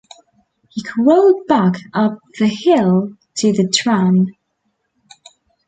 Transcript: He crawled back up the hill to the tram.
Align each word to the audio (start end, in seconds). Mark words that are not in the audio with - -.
He 0.69 0.81
crawled 0.81 1.45
back 1.45 1.75
up 1.93 2.17
the 2.39 2.47
hill 2.47 3.17
to 3.35 3.53
the 3.53 3.69
tram. 3.71 4.29